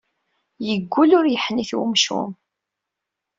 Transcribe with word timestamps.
Yeggul 0.67 1.11
ur 1.19 1.25
yeḥnit 1.29 1.71
wemcum. 1.77 2.31